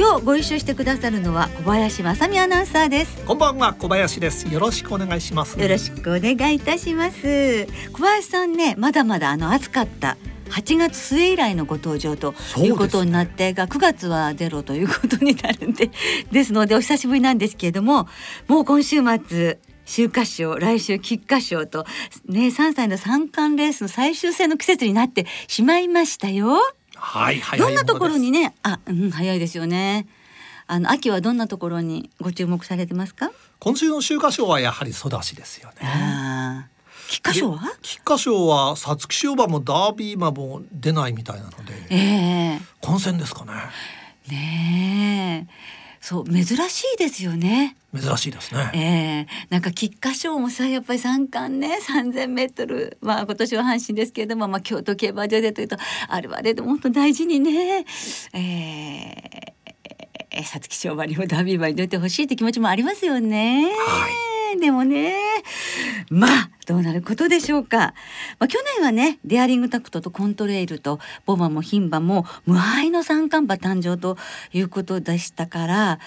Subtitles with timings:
[0.00, 3.22] 今日ご一緒してくださるのは小林正美アナウンサーです。
[3.26, 4.48] こんばんは小林です。
[4.48, 5.60] よろしくお願いします。
[5.60, 7.66] よろしくお願いいたします。
[7.92, 10.16] 小林さんねまだまだあの暑かった
[10.48, 15.90] 8月末以来のご登場ということになって、が9月はゼロということになるんで
[16.32, 18.08] ですのでお久しぶりなんですけれども
[18.48, 21.84] もう今週末秋華賞来週菊花賞と
[22.24, 26.56] ね3歳の三冠レースの最終戦の季節になってしまいましたよ。
[27.00, 30.06] はい、どんなところにね、あ、うん、早いですよね。
[30.66, 33.32] あの秋はどんなところにご注目されてますか？
[33.58, 36.70] 今週の秋華賞はやはり育ちですよね。
[37.08, 37.72] 菊花賞は？
[37.82, 43.52] 菊花賞は皐月賞馬もダービー馬も出ないみたいなので、えー、混戦ですかね。
[44.28, 45.79] ねえ。
[46.00, 47.76] そう珍しいですよね。
[47.94, 48.70] 珍しいですね。
[48.72, 55.76] ええー、なんか菊花賞もさやっぱり三冠ね三千メートルまあ今年は阪神ですけれどもまあ京都競馬場でというと
[56.08, 57.84] あれはあれでも本当大事にね。
[58.32, 58.38] え
[60.30, 63.64] えー、皐月賞馬にもダービー馬に出てほしいって気持ちもありますよね。
[63.64, 65.16] はいでもね
[66.10, 67.94] まあどうなることでしょうか、
[68.38, 74.16] まあ、去年はねデアリングタクトとコントレイルとボマも牝馬も無敗の三冠馬誕生と
[74.52, 75.98] いうことでしたから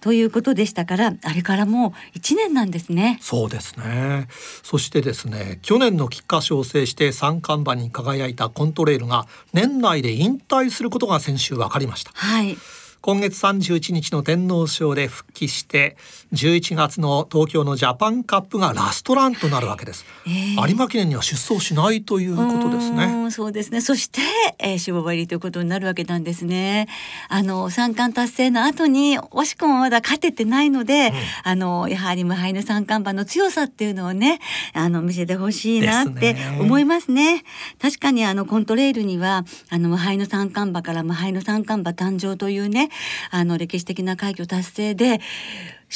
[0.00, 3.18] ということでしたからあれからもう1年なんですね。
[3.22, 4.28] そうですね。
[4.62, 12.10] そしてですね去年の菊花賞を制して三冠馬に輝いたコントレイルが年内で引退することが先週分かりました。
[12.14, 12.58] はい
[13.04, 15.98] 今月31日の天皇賞で復帰して
[16.32, 23.30] 11月の東京のジャパンカップがラストランとなるわけです、えー、有馬記念には出走しないということですね。
[23.30, 23.82] そうですね。
[23.82, 24.22] そして、
[24.58, 26.88] えー、守護場入りということになるわけなんですね。
[27.28, 31.14] あの三冠達成の後に惜しくもまだ勝ててないので、うん、
[31.44, 34.40] あのやはり無敗の三冠馬の強さっていうのをね
[34.72, 37.44] あの見せてほしいなって思いますね、ね、
[37.82, 42.88] 確かにあのコントレールにはあの無敗の三冠馬から無敗の三冠馬誕生というね
[43.30, 45.20] あの歴史的な快挙達成で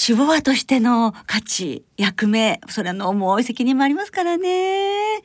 [0.09, 5.23] 守護馬としての価値役目それの重い責任もありますからね。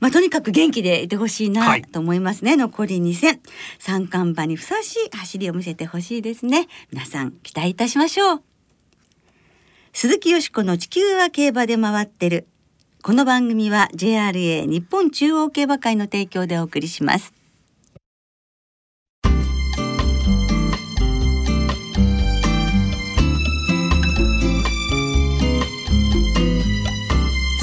[0.00, 3.40] まあ、とにかく元気でいてほしいなと思いますね、はい、残り2戦。
[3.78, 6.68] 三冠馬にふさわしい走りを見せてほしいですね。
[6.92, 8.42] 皆さん期待いたしましょう。
[9.92, 12.46] 鈴木よしこの地球は競馬で回ってる。
[13.02, 17.32] この番組は JRA 日本中央競馬会の提供でお送りします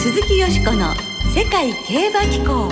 [0.10, 0.94] 鈴木よしこの
[1.36, 2.70] 世界競馬機構。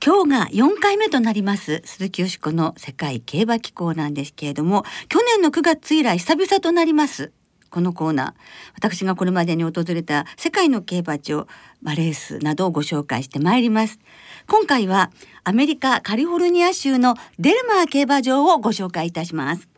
[0.00, 7.32] 今日が4回目となります鈴木よしこの世界競馬機構なんですけれども去年の9月以来久々となります
[7.70, 8.40] このコーナー。
[8.76, 11.48] 私がこれまでに訪れた世界の競馬場、
[11.82, 13.98] まあ、レースなどをご紹介してまいります。
[14.46, 15.10] 今回は
[15.42, 19.73] アメリカカリフォルニア州のデルマー競馬場をご紹介いたします。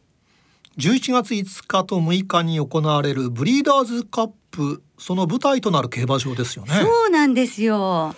[0.78, 6.74] 11月5日と6日に行われるブリーダーズカップその舞台となる競馬場ですよね。
[6.74, 8.14] そうなんですよ。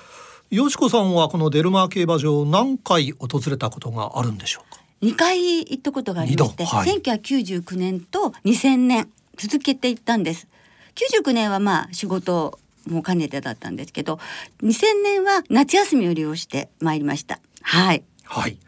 [0.50, 10.48] よしこさんはこのデルマー競馬場何回訪れたことがあるんでしょうか？2回行ったことがありまして、はい、1999年と2000年続けて行ったんです。
[10.96, 12.58] 99年はまあ仕事
[12.88, 14.19] も兼ねてだったんですけど
[14.62, 17.38] 2000年は夏休みを利用して参りました。
[17.62, 18.02] はい。
[18.25, 18.58] はい。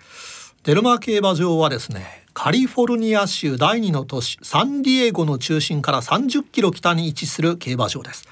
[0.62, 8.26] デルマー競馬場はですねカリフォルニア州第2の都市サンディエゴの中心から30キロ北に位置する競馬場です。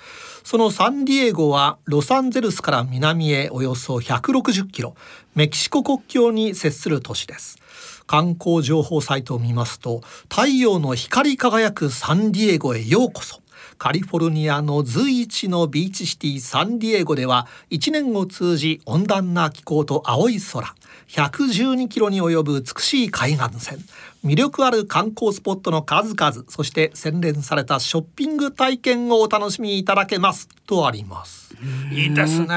[0.44, 4.94] そのサンディエゴはロサンゼルスから南へおよそ160キロ
[5.34, 7.58] メキシコ国境に接する都市です。
[8.06, 10.00] 観光情報サイトを見ますと
[10.30, 13.40] 太陽の光り輝くサンディエゴへようこそ。
[13.78, 20.74] カリフォルニアの随一のビーチシティサンディエゴでは1年を通じ温暖な気候と青い空
[21.08, 23.78] 112キロに及ぶ美しい海岸線
[24.24, 31.54] 魅力ある観光スポットの数々そして洗練されたショッピング体験をお楽しみいただけますとあります。
[31.92, 32.48] いいですね。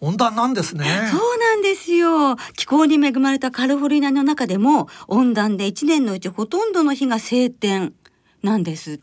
[0.00, 0.84] 温暖なんですね。
[1.10, 2.36] そうなんですよ。
[2.56, 7.94] 気候に恵まれたカリフォルニアの中でも温暖で1年のうちほとんどの日が晴天
[8.42, 9.00] なんです。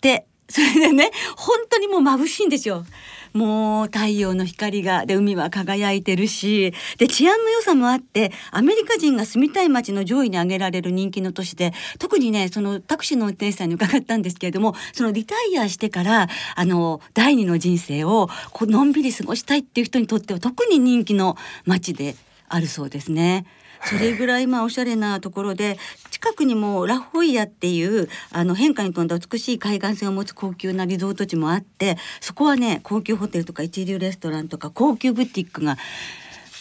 [0.00, 2.84] でそれでね本当にもう眩しいんですよ。
[3.32, 22.16] もう太陽の光がで海は輝いてるしで治安の良さもあってアメリカ人が住みたい街の上位に挙げられる人気の都市で特にねそのタクシーの運転手さんに伺ったんですけれどもそのリタイアしてからあの第二の人生をこうのんびり過ごしたいっていう人にとっては特に人気の街で
[22.48, 23.46] あるそうですね。
[23.84, 25.78] それぐらいまあおしゃれなところで
[26.10, 35.76] 近くにもラホイヤっていうあの変化に富んだ美しい海岸線を持つ高級なリゾート地もあってそこはね高級ホテルとか一流レストランとか高級ブティックが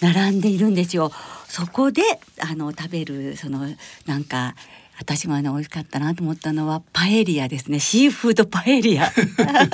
[0.02, 1.12] 並んでいるんですよ。
[1.52, 2.02] そこで
[2.40, 3.68] あの食べるその
[4.06, 4.56] なんか
[4.98, 7.82] 私がね美味しかったなと思ったのはパエリアですね。
[7.82, 9.12] シーフードパエリア。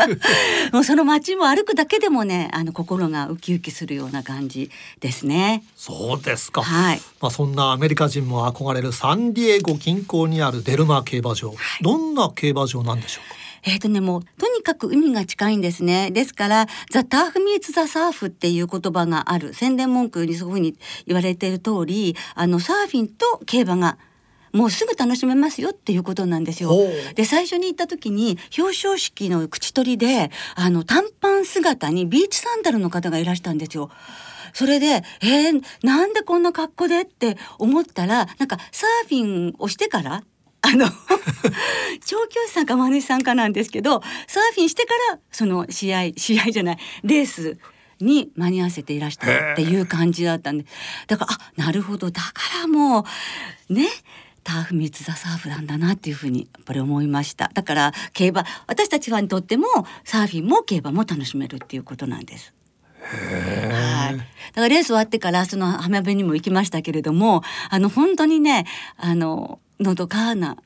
[0.74, 4.72] もうその街も歩くだけでもねあの心がウキウキするような感じ
[5.02, 5.64] ですね。
[5.76, 7.02] そうですか、はい。
[7.22, 13.47] まあそんなアメリカ人も憧れるサンディエゴ近郊にあるデルマー競馬場、どんな競馬場なんでしょうか？
[13.64, 20.76] えーとね、もうとにかく海が近いんですねですから「ザ・ターフ・ミーツ・ザ・サーフ」っていう言葉がある宣伝文句にそういうふうに
[21.06, 23.98] 言われている通りあのサーフィンと競馬が
[24.54, 26.72] もうすぐ楽しめますよっていうことなんですよ。
[27.16, 33.90] で最初に行った時に表彰式の口取りであの短パン姿にビーチサンダルの方がいらしたんですよ。
[34.54, 40.24] それで「えー、なんでこんな格好で?」って思ったらなんかサーフィンをしてから
[40.62, 40.88] あの
[42.06, 47.58] 調教師さんかマネさんかなんですけどサーフィンしてからその試合試合じゃないレース
[48.00, 50.66] に間に合わせていらしたっていう感じだったんで
[51.08, 52.32] だからあなるほどだか
[52.62, 53.06] らも
[53.70, 53.88] うね
[54.44, 59.68] ターフミツザサーフなんだなっていうふうにやっぱり思いましただから競馬私たちはにとっても
[60.06, 62.54] サーフィンも競馬も楽しめるっていうことなんです。
[63.00, 64.18] はい。
[64.18, 64.26] だか
[64.56, 68.66] らレース終わってからその浜辺にも行きましたけれども、あの本当にね、
[68.98, 70.58] あののどかな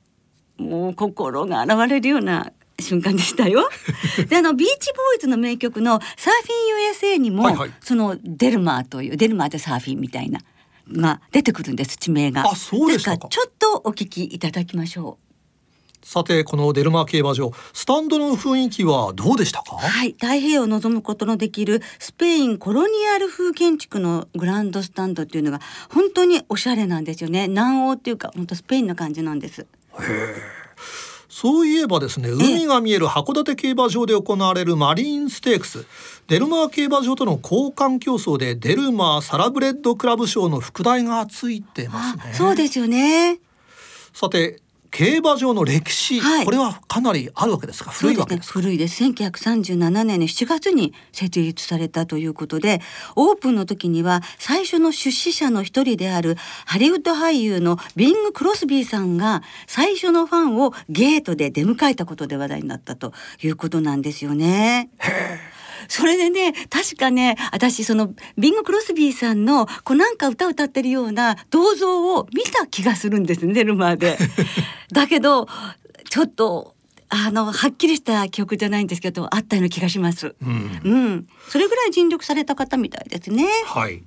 [0.57, 3.69] もう心が洗われるような瞬間でしたよ。
[4.29, 10.41] であのビーチボーイズの名曲の「サーフィン USA」にも、はいはいそのデルマーというデルマーでサーフィンみたいな
[10.91, 12.49] が出てくるんです地名が。
[12.49, 15.30] あそうですからちょっとお聞きいただきましょう。
[16.03, 19.75] さてこのデルマー競馬場スタンドの雰囲気はどうでしたか？
[19.75, 25.59] はい、太平洋を望むことのできるスペインコロニアル風建築のグランドスタンドっていうのが
[25.89, 27.47] 本当におしゃれなんですよね。
[27.47, 29.65] 南欧っていうか本当スペインの感じなんです。
[31.29, 35.85] そういえばですね海が見える函館競馬場で行われるマリーンステークス。
[36.27, 42.23] デルマー競馬場との交換競争でデルマーサラブレッドクラブ賞の副題がついてますね。
[42.31, 43.39] あそうですよね。
[44.13, 47.91] さて競馬場の歴史、はいこれはかなりあるわけですか？
[47.91, 52.81] 古いわけですね、古いです1937年の7月に設立されたということで
[53.15, 56.35] オープンの時には最初の出資者の一人である
[56.65, 64.89] ハリウッド俳優のビング・クロスビーさんが最初のファンをゲートで出迎えたことで話題になったということなんですよね。
[65.87, 74.17] それでね確かね私そのビング・クロスビーさんのこうなんか歌歌ってるような銅像を見た気がするんですねルマーで。
[74.91, 75.47] だけど
[76.09, 76.75] ちょっと
[77.09, 80.35] あのはっきりした記憶じゃないんですけどあったような気がします。
[80.41, 83.47] うんうん、それぐらい尽力された方みたいですね。
[83.65, 84.01] はい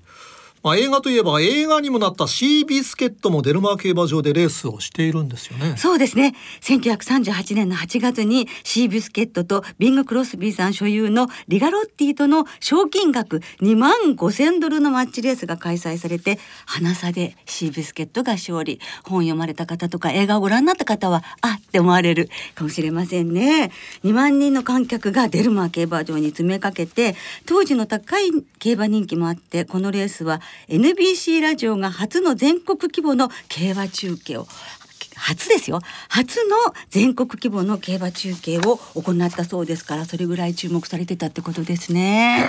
[0.64, 5.76] まあ、映画といえば映画にもなったシービスケットもデルマー競馬場でレースをしているんですよね。
[5.76, 6.34] そうですね。
[6.62, 18.80] 1938年の8月にシービスケットとビング・クロスビーさん所有のリガロッティとの賞金額2万5千ドルのマッチレースが開催されて、花差でシービスケットが勝利。
[19.02, 23.70] 本読まれた方とか映画をご覧になった方は、あって思われるかもしれませんね。
[24.02, 34.46] 2万人の観客がデルマー競馬場に詰めかけて、当時の高い競馬人気もあって、このレースは NBC ラジオが初の全国規模の競馬中継を
[35.16, 36.56] 初ですよ初の
[36.90, 42.48] 全国規模の競馬中継を行ったそうですからそれぐらい注目されてたってことですね。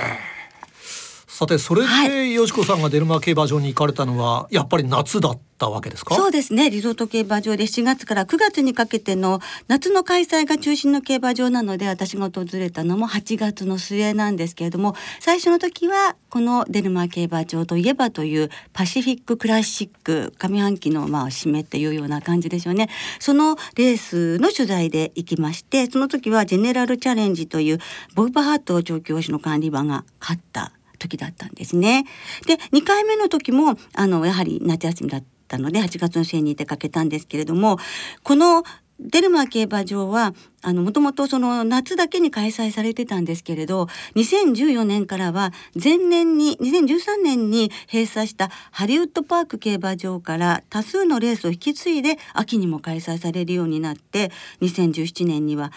[1.35, 6.15] さてそれはでよしこさんがデルマー競馬場に行かれたのはやっぱり夏だったわけですか？
[6.15, 6.69] そうですね。
[6.69, 22.87] リゾート競馬場で7月から9月にかけての夏の開催が中心の競馬場なので私が訪れたのも8月の末なんですけれども最初の時はこのデルマー競馬場といえばというパシフィッククラシック上半期のまあ締めっていうような感じでしょうね。
[23.19, 27.79] そのレースの取材で行きましてその時はジェネラルチャレンジという
[28.15, 30.71] ボブ・バハート調教師の管理馬が勝った
[31.07, 32.05] 時だったんですね。
[32.45, 37.77] で2回目の時もあのやはり夏休みだったので8月の末に出かけたんですけれども
[38.23, 38.63] この
[38.99, 54.31] デルマー競馬場はあのもともとその夏だけに開催されてたんですけれど2014年からは前年に2013年に閉鎖したハリウッドパーク競馬場から多数のレースを引き継いで秋にも開催されるようになって
[54.61, 55.73] 2017年には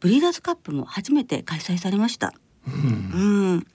[0.00, 2.32] ブリーダーズカップも初めて開催されました。
[2.66, 3.66] うん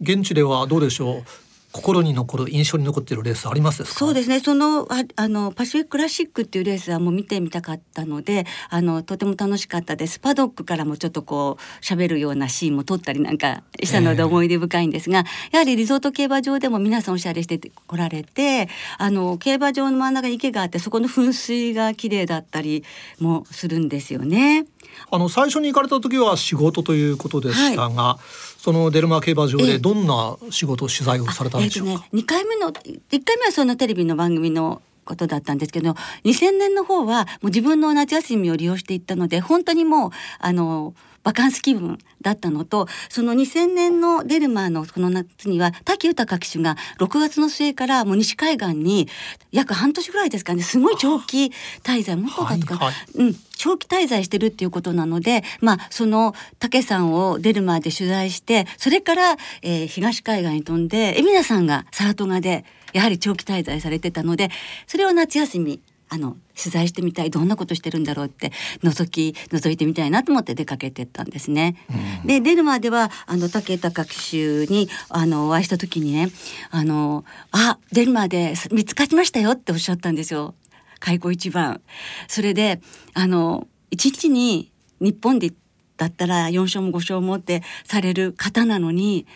[0.00, 1.47] 現地ではどうでしょう？
[1.72, 4.40] 心に残る印象に残っているレースありますそうですね。
[4.40, 10.20] そのああのパシフィッククラシックっていうレースはもう見てみたかったのであのとても楽しかったです。
[10.20, 22.84] パドックからもちょっとこう喋るようなシーンも撮ったりなんかしたので思い出深いんですが、やはりリゾート競馬場でも皆さんおしゃれして来られてあの競馬場の真ん中に池があってそこの噴水が綺麗だったり
[23.18, 24.66] もするんですよね。
[25.10, 28.22] あの最初に行かれた時は仕事ということでしたが、はい、
[28.58, 35.92] そのデルマ競馬場でどんな仕事取材をされたえー、ね、2回目の1回目はそのテレビの番組のことだったんですけど
[36.24, 49.08] 2000年の方はもう自分の夏休みを利用していったので本当にもうあのバカンス気分だったのとその2000年のデルマーのこの夏には滝豊騎手が6月の末からもう西海岸に
[49.52, 64.50] 約半年ぐらいですかねすごい長期滞在もっとだとか、はいはい、うん長期滞在してるっていうことなので、まあ、その武さんをデルマーで取材してそれから、えー、東海岸に飛んで海老名さんがサラトガでやはり長期滞在されてたので
[64.86, 65.80] それを夏休み
[66.10, 68.52] あの取材してみたいどんなことしてるんだろうって
[68.82, 71.76] 覗き覗いてみたいなと思って出かけてったんですね。
[72.22, 76.30] うん、で出るまではあの武豊騎手にあのお会いした時にね
[76.70, 80.54] あのあ出るまで見つかりましたよっておっしゃったんですよ
[80.98, 81.80] 開口一番。
[82.26, 82.80] それで
[83.12, 85.52] あの一日に日本で
[85.98, 89.26] だったら4勝も5勝もってされる方なのに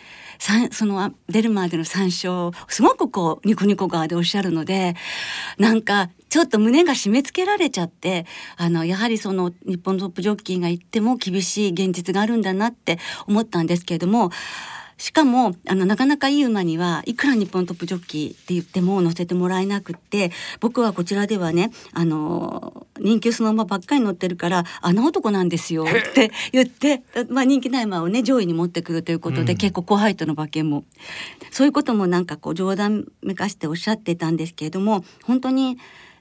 [0.71, 4.95] その出るまでの参照すごくこうニコニコ側でおっしゃるので
[5.57, 8.25] なんかちょっと胸が締め付けられちゃって
[8.57, 14.31] あのやはりその日本のトップジョッキーが行っても厳しい現実があるんだなって思ったんですけれども
[15.03, 20.31] しかもあのなかなかいい馬にはいくら日本トップジョッキーって言っても乗せてもらえなくって
[20.61, 26.13] 僕はこちらではねあの人気その馬ばっかり乗ってるから穴男なんですよっ。
[26.13, 30.85] て言って、まあ、人気ない馬をね上位に持ってくるということで、うん、結構後輩との馬券も。
[31.51, 35.77] そういうこともなんかこう冗談めかしておっしゃってたんですけれども本当に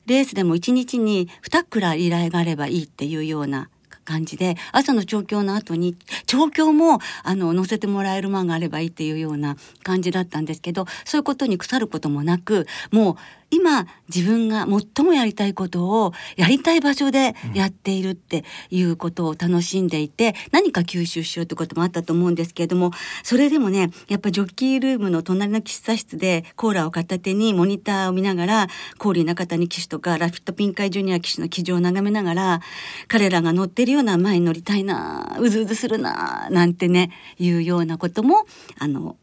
[0.07, 3.69] レースでも1日に2くらい依頼があればいいっていうような
[4.04, 13.16] 感じで朝の調教の後に調教もあの載せてもらえる馬があればいいっていうような感じだったんですけどそういうことに腐ることもなくもう
[13.52, 14.66] 今自分が
[14.97, 22.92] 最もやりたいことをやりたい場所でやっているっていうことを楽しんでいて、何か吸収しようってこともあったと思うんですけれども
[23.23, 28.66] それでもねやっぱジョッキールームの隣の喫茶室でコーラを片手にモニターを見ながら
[28.97, 32.61] コーリー中谷騎手とかラフィットピンカイジュニア騎手の騎乗を眺めながら
[33.09, 38.47] 彼らが乗ってるような前に乗りたいなうずうずするななんてねいうようなことも
[38.78, 39.16] あの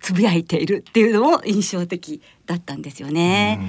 [0.00, 3.60] つぶやいているっていうのも印象的だったんですよね。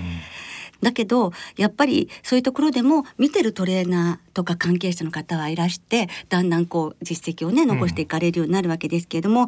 [0.82, 9.48] だけどやっぱりそういうところでも見てるトレーナーとか関係者の方はいらしてだんだんこう実績をね残していかれるようになるわけですけれども、うん、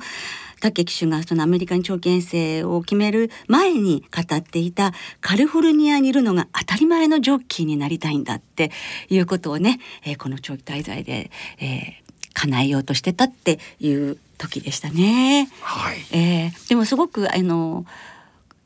[0.60, 8.72] 武騎手がそのアメリカに長期遠征を決める前に語っていたカリフォルニアにいるのが当たり前のジョッキーになりたいんだって
[9.10, 12.01] いうことをね、えー、この長期滞在で、えー、
[12.34, 15.50] 叶えようとしてたっていう時でしたね。
[15.62, 17.86] はい、えー、でもすごくあの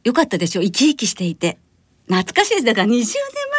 [0.03, 0.63] 良かったでしょう。
[0.63, 1.57] 生き生きしていて。
[2.07, 2.65] 懐かしいです。
[2.65, 3.05] だから20年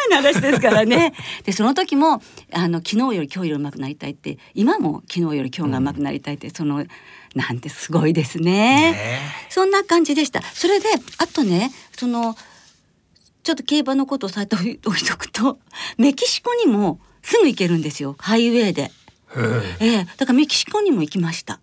[0.09, 1.13] 前の話ですからね。
[1.43, 2.21] でその時も
[2.53, 6.85] あの昨日より今日より上手くなりたいって今も昨日より今日が上手くなりたいって、うん、その
[7.35, 10.41] なんてすごいですね、ね、そんな感じでした。
[10.41, 10.87] それで
[11.17, 12.37] あとねその
[13.43, 14.59] ちょっと競馬のことをさえてお
[14.95, 15.59] いとくと
[15.97, 18.15] メキシコにもすぐ行けるんですよ。
[18.17, 18.91] ハイウェイで。
[19.35, 19.85] え。
[19.99, 21.59] えだからメキシコにも行きました。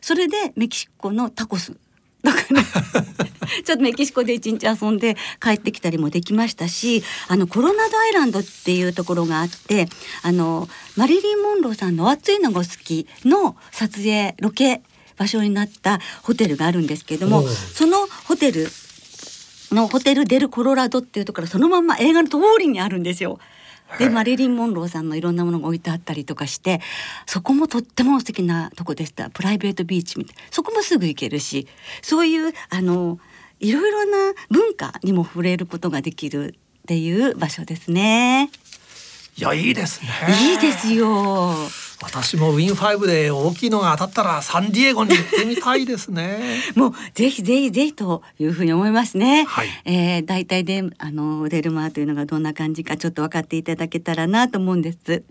[0.00, 1.76] それでメキシコのタコス。
[2.22, 2.62] だから
[3.64, 9.88] ちょっとメキシコで一日遊んで帰ってきたりもできましたしあのコロナドアイランドっていうところがあって
[10.22, 14.82] あのマリリン・モンローさんの「暑いのが好き」の撮影ロケ
[15.16, 18.70] 場所になったホテルがあるんですけどもそのホテル
[19.72, 23.38] のホテルデル・コロラドっていうところそのまま映画の通りにあるんですよ。
[23.98, 26.80] でマリリン・モンローさんのいろんなものが置いてあったりとかして
[27.26, 31.66] そこもとっても素敵なとこでしたプライベートビーチみたいそこもすぐ行けるし
[32.00, 33.18] そういうあの
[33.60, 38.50] いろいろな文化にも触れることができるっていう場所ですね。
[39.36, 40.08] いやいいですね。
[40.52, 41.54] いいですよ。
[42.02, 46.40] 私もウィンファイブで大きいのが当たったらサンディエゴに行ってみたいですね。
[46.74, 49.44] もうぜひぜひぜひというふうに思いますね。
[49.44, 55.22] はい、えー、大体であのデルマーというのがどんな感じかちょっと分かっていただけたらなと思うんです。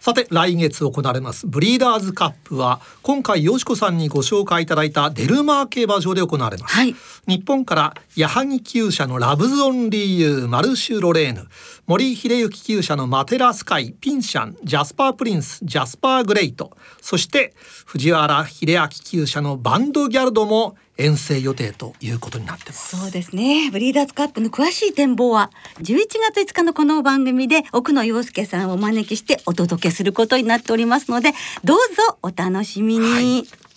[0.00, 6.94] さて来月行われますブリーダーズカップは今回よしこさんにご紹介いただいたデルマー競馬場で行われます、はい。
[7.26, 11.46] 日本から矢作厩舎のラブズオンリーユーマルシュロレーヌ
[11.86, 17.54] 森秀行厩舎のマテラスカイピンシャンジャスパープリンスジャスパーグレイトそして
[17.86, 23.70] 藤原英昭厩舎のヴァンドギャルドも遠征予定ということになってますそうですね。
[23.70, 33.10] ブリーダーズカップの詳しい展望は11月5日のこの番組で奥野庸介さんをお招きしてお届けすることになっておりますので、どうぞお楽しみに。
[33.10, 33.68] はい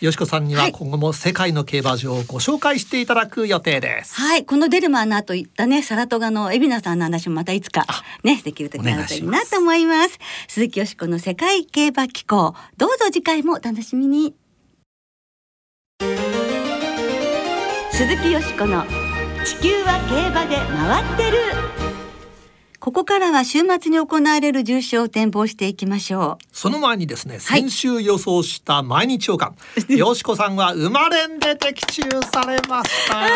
[0.00, 7.84] よしこさんにははい今後も世界の競馬場をご紹介していただく予定ですはい、このデルマーの後言ったね、サラトガの海老名さんの話もまたいつか
[8.22, 10.20] ね、できる時になるといいなと思います。
[10.46, 14.36] 鈴木よしこの世界競馬機構、どうぞ次回もお楽しみに。
[17.98, 18.84] 鈴木よしこの
[19.44, 21.38] 地球は競馬で回ってる。
[22.78, 26.44] ここからは週末に行われる重賞を展望していきましょう。
[26.52, 27.60] その前にですね、はい。
[27.62, 29.58] 先週予想した毎日王冠、
[29.98, 32.02] よしこさんは生まれんで的中
[32.32, 33.26] されました。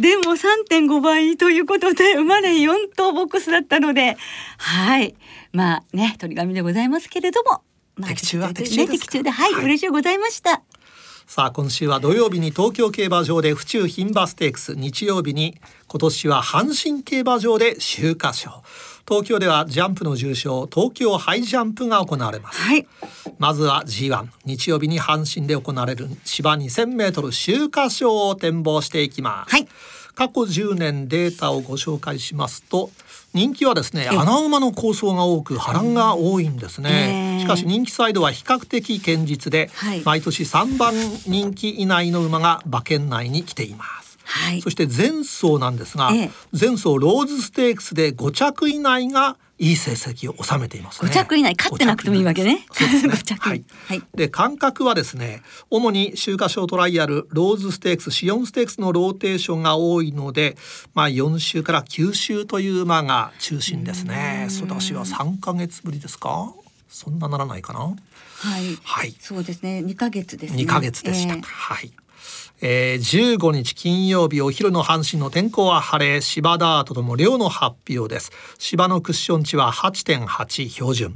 [0.00, 4.18] でも3.5倍ということで生まれ4等ボックスだったので
[4.58, 5.14] はい。
[5.52, 7.62] まあね鳥紙でございますけれども、
[7.96, 9.06] まあ、的中はね的中ですか？
[9.06, 9.64] 的中ではい、はい。
[9.64, 10.62] 嬉しいございました
[11.26, 18.62] さあ今週は土曜日に東京競馬場で府中牝馬ステークス日曜日に今年は阪神競馬場で秋華賞。
[19.08, 22.60] 東京ではジャンプの重賞東京ハイジャンプが行われます。
[22.60, 22.86] はい。
[23.38, 29.66] まずは G1 日曜日に阪神で行われる芝 2000m 秋華賞を展望していきます、はい。
[30.14, 32.90] 過去10年データをご紹介しますと
[33.34, 37.40] 人気はですねえ穴馬の構想が多く波乱が多いんですね、ええ。
[37.40, 40.02] しかし人気サイドは比較的堅実で、はい。
[40.04, 40.94] 毎年3番
[41.26, 51.10] 人気以内の馬が馬券内に来ていますはいそして前走なんですが、ええ前走ローズステークスで5着以内がいい成績を収めていますね。
[51.10, 53.64] 5着以内勝ってなくてもいいわけねそうですね 5着はい。
[53.86, 60.56] はいで間隔はですね、主に秋華賞トライアル、ローズステークス、紫苑ステークスのローテーションが多いので、
[60.94, 64.48] まあ4週から9週という馬が中心ですね。
[64.50, 66.52] ソダシは3ヶ月ぶりですか？
[66.88, 67.80] そんなならないかな？
[67.80, 69.14] はいはい。
[69.20, 71.34] そうですね2ヶ月ですね2ヶ月でした。
[71.34, 71.92] ええはい。
[72.60, 78.32] えー、15日金曜日お昼の阪神の天候は晴れ芝ダートとも良の発表です。
[78.58, 81.12] 芝のクッション値は8.8標準。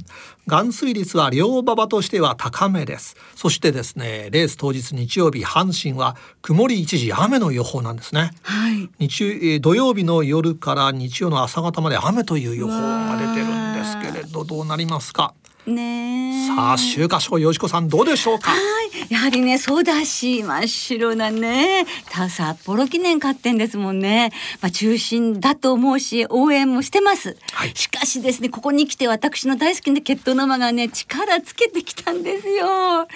[0.47, 3.15] 含水率は両馬場としては高めです。
[3.35, 8.31] そしてですねレース当日日曜日阪神は曇り一時雨の予報なんですね。
[8.43, 8.89] はい。
[8.99, 15.33] 日えー土曜日の夜から日曜の朝方まで雨という予報が出てるんですけれどどうなりますか？
[15.65, 18.51] ねえさあ秋華賞よしこさんどうでしょうか？
[18.51, 24.31] はい、やはりね、そうだし、真っ白なね、た札幌記念勝ってんですもんね。
[24.61, 27.37] まあ、中心だと思うし、応援もしてます。
[27.51, 33.07] はいしかしですね、ここに来て私の大好きな血統の馬がね、力つけてきたんですよ。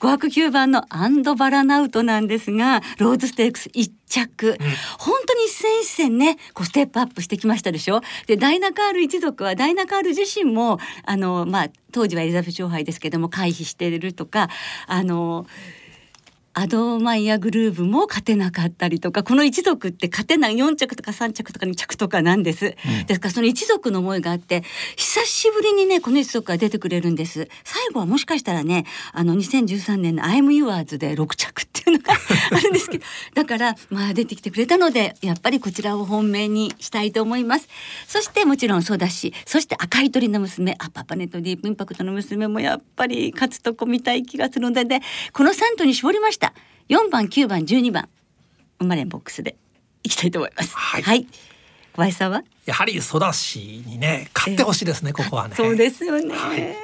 [0.00, 4.58] 509番のアンドバラナウトなんですが、ローズステークス1着。
[4.98, 8.00] 本当に一戦一戦ね、こうステップアップしてきましたでしょ？
[8.26, 14.48] で、ダイナカール一族はダイナカール自身も、あの、まあ、当時はエリザベス女王杯ですけども回避しているとか
[14.86, 15.46] あの
[16.54, 24.62] アドマイヤグルーブも勝てなかったりとかこの一族って勝てない4着とか3着とか2着とかなんです、ですからその一族の思いがあって
[24.96, 27.48] 久しぶりにねこの一族が出てくれるんです。
[27.64, 37.68] 最後はもしかしたらねあの2013年の「I'm Yours」で6着っていうのがあるんですけど だからまあ出てきてくれたのでやっぱりこちらを本命にしたいと思います。
[38.06, 45.00] そしてもちろんそうだしそして赤い鳥の娘あパパネットディープインパクトの娘もやっぱり勝つとこ見たい気がするのでで
[45.32, 46.41] この3頭に絞りました
[46.88, 48.08] 4番9番12番。
[48.78, 49.56] 生まれんボックスで。
[50.02, 50.74] いきたいと思います。
[50.76, 51.26] はい。
[51.92, 52.42] 小林さんは？
[52.66, 55.54] やはりソダシにね勝ってほしいですね、ここはね。
[55.56, 56.74] そうですよね、はい。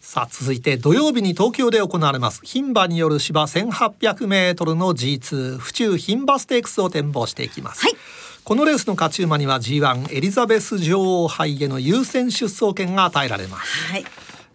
[0.00, 2.40] さあ続いて土曜日に東京で行われます。
[2.42, 7.82] 牝馬による芝 1800m の G2 府中牝馬ステークスを展望していきます。
[7.82, 7.96] はい。
[8.44, 13.92] このレースの勝ち馬には G1 エリザベス女王杯への優先出走権が与えられます。
[13.92, 14.04] はい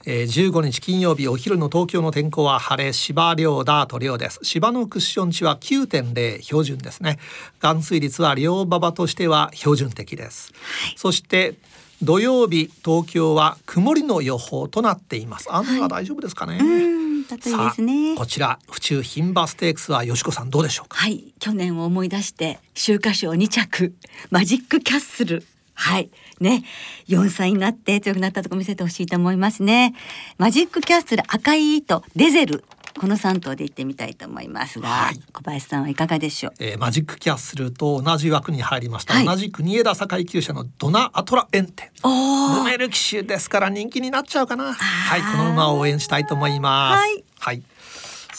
[0.05, 4.39] えー、15日金曜日お昼の東京の天候は晴れ芝量ダート量です。
[4.43, 7.19] 芝のクッション値は9.0標準ですね。
[7.59, 10.51] 含水率は両馬場としては標準的です、
[10.95, 11.55] そして
[12.01, 15.47] 土曜日東京は曇りの予報となっています。
[15.51, 18.15] 雨は大丈夫ですかね、うんだといいですね。
[18.15, 20.97] こちら府中牝馬ステークスはよしこさんどうでしょうか？
[20.97, 23.93] はい去年を思い出して秋華賞2着
[24.31, 26.11] マジックキャッスルはい。
[26.39, 26.63] ね。
[27.07, 29.93] 4歳になって強くなったとこ見せてほしいと思いますね。
[30.37, 32.63] マジックキャッスル赤い糸デゼル。
[32.99, 35.19] この3頭で行ってみたいと思いますが、はい。
[35.31, 36.53] 小林さんはいかがでしょう？
[36.59, 39.25] えーマジックキャッスルと同じ枠に入りました、はい。
[39.25, 42.09] 同じ国枝堺厩舎のドナアトラエンテお
[42.57, 44.71] ルメール騎手ですから人気になっちゃうかな。
[44.71, 46.99] ーはいこの馬を応援したいと思います。
[46.99, 47.63] はい、はい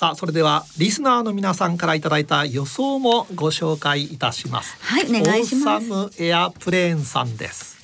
[0.03, 4.77] さあそれではリスナーの皆さんからいただいた予想もご紹介いたします。
[4.81, 5.93] はいお願いします。
[5.93, 7.77] オーサムエアプレーンさんです。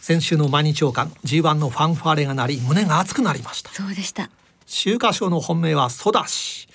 [0.00, 3.70] 先週の毎日王冠 G1 のファンファーレが鳴り胸が熱くなりました。
[3.70, 4.30] そうでした。
[4.66, 6.66] 秋華賞の本命はソダシ。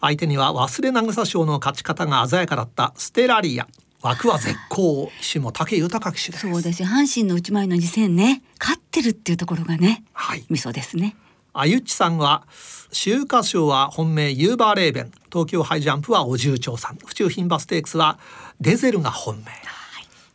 [0.00, 3.66] 相手には忘れ渚賞の勝ち方が鮮やかだったステラリア。
[4.02, 5.10] 枠は絶好。
[5.20, 6.48] 騎手も武豊騎手です。
[6.48, 6.86] そうですよ。
[6.86, 10.44] 阪神の内前の次戦ね勝ってるっていうところがねはい。
[10.48, 11.16] 味噌ですね
[11.56, 12.42] あゆっちさんは
[12.90, 15.12] 秋華賞は本命ユーバーレーベン。
[15.32, 16.96] 東京ハイジャンプはお重長さん。
[16.96, 18.18] 府中牝馬ステークスは
[18.60, 19.44] デゼルが本命。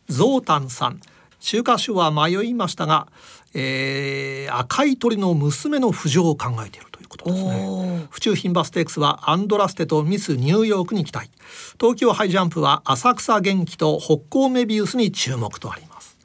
[0.08, 1.00] ゾウタンさん。
[1.42, 3.06] 秋華賞は迷いましたが、
[3.52, 8.06] えー赤い鳥の娘の浮上を考えているということですね。
[8.10, 11.30] 府中牝馬ステークスはアンドラステとミスニューヨークに期待
[11.78, 16.16] 東京ハイジャンプは浅草元気と北高メビウスに注目とあります。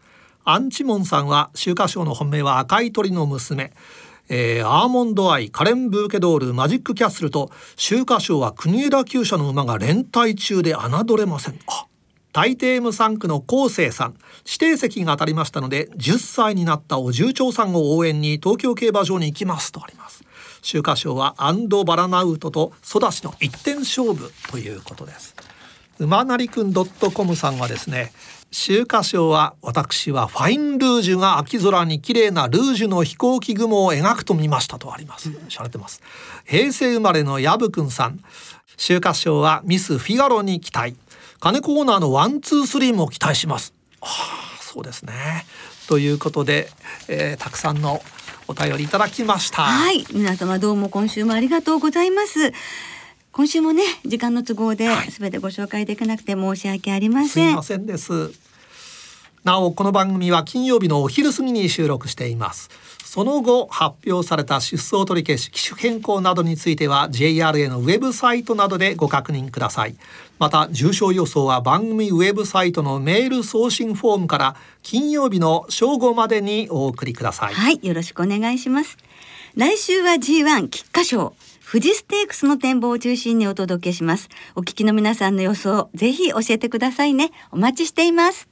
[0.46, 3.74] アンチモンさんは秋華賞の本命は赤い鳥の娘、
[4.30, 11.60] えーアーモンドアイカレン・ブーケドールマジックキャッスルと秋華賞は国枝厩舎の馬が連帯中で侮れません。
[11.68, 11.86] あ
[12.34, 14.18] 大抵無産区の高生さん。
[14.46, 20.24] 指定席が当たりましたので10歳になったお重長さんを応援に東京競馬場に行きますとあります。
[20.62, 25.36] 秋華賞はアンドバラナウトとソダシの一点勝負ということです。
[26.00, 28.12] 馬なりくん .com さんはですね
[28.52, 35.30] 秋華賞は私はファインルージュが秋空に綺麗なルージュの飛行機雲を描くと見ましたとあります。
[35.50, 36.02] しゃれてます。
[36.46, 38.20] 平成生まれのヤブくんさん。
[38.78, 40.96] 秋華賞はミスフィガロに期待。
[41.40, 43.74] 金子オーナーのワンツースリーも期待します。
[44.02, 45.46] ああそうですね。
[45.88, 46.70] ということで、
[47.08, 48.02] えーたくさんの
[48.48, 49.64] お便りいただきました。
[49.64, 50.06] はい。
[50.14, 52.54] 皆様どうも今週もありがとうございます
[53.36, 58.32] 今週もね時間の都合ではい全てご紹介できなくて申し訳ありますせん、いませんです。
[59.44, 62.70] なおこの番組は金曜日のお昼過ぎに収録しています。
[63.04, 69.98] その後発表された出走取り消し騎手変更などについては JRA のウェブサイトなどでご確認ください。
[70.40, 77.54] また重症予想は番組ウェブサイトのメール送信フォームから金曜日の正午までにお送りください。
[77.54, 78.98] はい、よろしくお願いします。
[79.56, 81.36] 来週は G1 菊花賞。
[81.66, 84.30] 富士ステークスの展望を中心にお届けします。
[84.56, 87.32] お聞きの皆さんの予想、ぜひ教えてくださいね。
[87.52, 88.48] お待ちしています。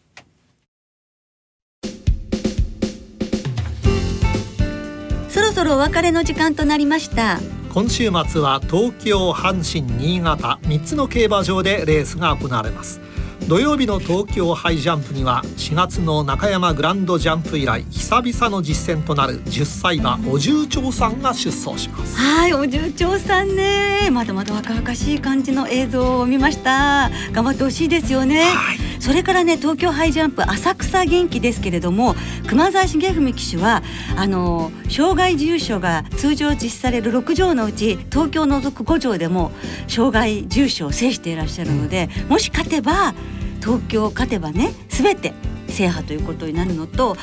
[5.30, 7.40] そろそろお別れの時間となりました。
[7.74, 13.02] 今週末は東京阪神新潟3つの競馬場でレースが行われます
[13.48, 24.10] 土曜日の東京ハイジャンプには4月の中山グランドジャンプ以来久々の実戦となる10歳馬お重長さんが出走しますはい、お重長さんね。
[24.12, 27.10] まだまだ若々しい感じの映像を見ました。
[27.32, 28.44] 頑張ってほしいですよね。
[28.44, 32.16] はいそれからね東京ハイジャンプ浅草元気ですけれども
[32.48, 33.84] 熊沢重文騎手は
[34.16, 39.52] あの障害重賞が通常実施される6条のうち東京を除く5条でも
[39.90, 43.14] 障害重賞を制していらっしゃるのでもし勝てば
[43.60, 45.34] 東京勝てばね全て
[45.68, 47.18] 制覇ということになるのと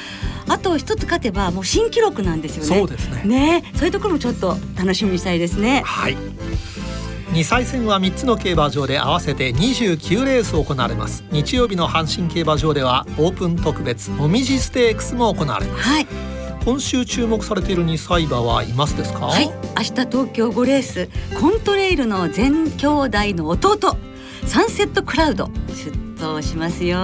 [0.49, 2.81] あと一つ勝てばもう新記録なんですよね。
[2.81, 5.83] そうですねねそういうところもちょっと楽しみにしたいですね。
[5.87, 6.16] はい
[7.33, 11.25] 2歳戦は3つの競馬場で合わせて29レース行われます。
[11.31, 15.88] 日曜日の阪神競馬場ではオープン特別もみじステークスも行われます。
[15.88, 16.07] はい、
[16.64, 19.27] 今週注目されている2歳馬はいますですか？
[19.27, 23.97] はい、明日東京5レースコントレイルの全兄弟の弟
[24.47, 25.93] サンセットクラウド出
[26.27, 26.99] 走しますよ。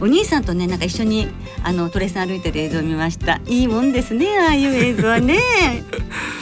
[0.00, 1.28] お兄さんとねなんか一緒に
[1.62, 3.40] あのトレース歩いてる映像を見ました。
[3.46, 5.38] いいもんですねああいう映像はね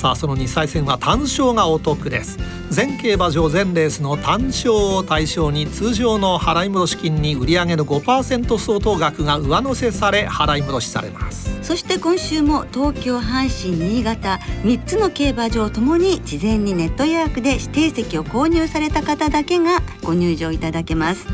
[0.00, 2.38] さあその2歳戦は単勝がお得です。
[2.70, 11.58] 全競馬場全レースの単勝を対象に通常の払い戻し金に売上の5%相当額が上乗せされ払い戻しされます。
[11.62, 21.26] そして今週も東京阪神新潟3つの競馬場ともに事前にネット予約で指定席を購入された方だけがご入場いただけます。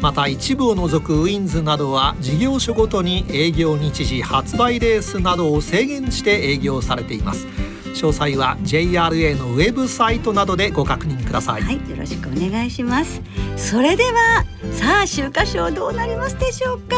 [0.00, 7.48] また一部を除くウィンズなどは事業所ごとに営業日時発売レースなどを制限して営業されています
[7.92, 13.22] 詳細は JRA のウェブサイトなどでご確認ください、はい、よろしくお願いします。
[13.56, 16.96] それでは、さあ、秋華賞どうなりますでしょうか？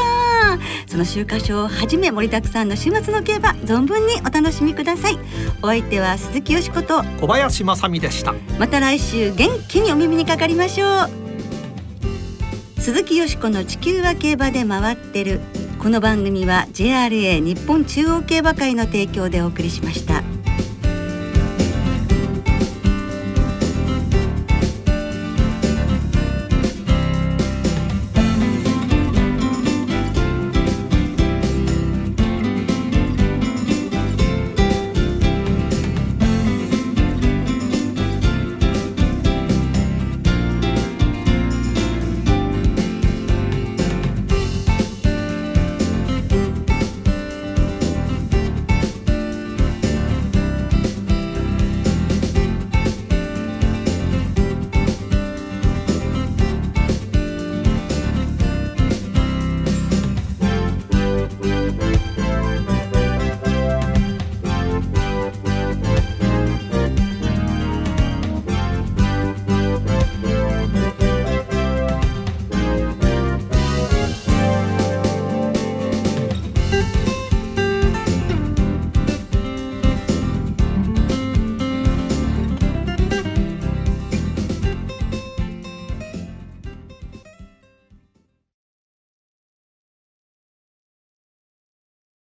[0.86, 5.18] その秋華賞をはじめ盛りだくさんの週末の競馬、存分にお楽しみください。
[5.62, 11.10] お相手は鈴木よしこと、小林正美でしたまた来週元気にお耳にかかりましょう。
[12.80, 15.40] 鈴木よしこの地球は競馬で回ってる。
[15.78, 20.22] この番組は JRA 日本中央競馬会の提供でお送りしました。